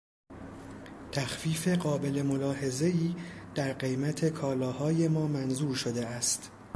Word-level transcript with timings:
تخفیف 1.11 1.67
قابل 1.67 2.21
ملاحظهای 2.21 3.15
در 3.55 3.73
قیمت 3.73 4.25
کالاهای 4.29 5.07
ما 5.07 5.27
منظور 5.27 5.75
شده 5.75 6.07
است. 6.07 6.51